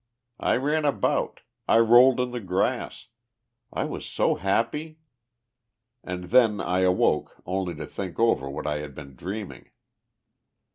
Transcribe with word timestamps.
I 0.39 0.57
ran 0.57 0.83
about. 0.83 1.41
I 1.67 1.77
rolled 1.77 2.19
in 2.19 2.31
the 2.31 2.39
grass. 2.39 3.09
I 3.71 3.85
was 3.85 4.03
so 4.07 4.33
happy. 4.33 4.97
And 6.03 6.23
then 6.31 6.59
I 6.59 6.79
awoke 6.79 7.35
only 7.45 7.75
to 7.75 7.85
think 7.85 8.17
over 8.17 8.49
what 8.49 8.65
I 8.65 8.79
had 8.79 8.95
been 8.95 9.15
dreaming. 9.15 9.69